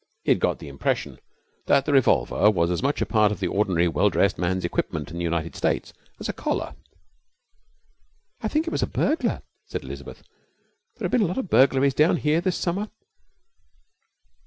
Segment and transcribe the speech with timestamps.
[0.23, 1.19] He had got the impression
[1.67, 5.11] that a revolver was as much a part of the ordinary well dressed man's equipment
[5.11, 6.73] in the United States as a collar.
[8.41, 10.23] 'I think it was a burglar,' said Elizabeth.
[10.95, 12.89] 'There have been a lot of burglaries down here this summer.'